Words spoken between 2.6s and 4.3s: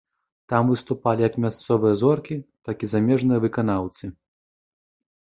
так і замежныя выканаўцы.